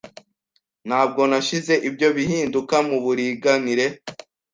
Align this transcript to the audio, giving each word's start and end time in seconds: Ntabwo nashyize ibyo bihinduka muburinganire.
Ntabwo 0.87 1.21
nashyize 1.29 1.73
ibyo 1.89 2.07
bihinduka 2.17 2.75
muburinganire. 2.87 3.85